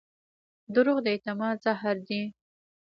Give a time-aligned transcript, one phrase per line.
[0.73, 2.21] دروغ د اعتماد زهر دي.